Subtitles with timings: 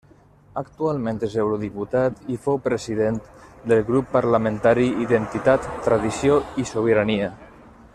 [0.59, 3.21] Actualment és eurodiputat i fou president
[3.73, 7.35] del grup parlamentari Identitat, Tradició i Sobirania.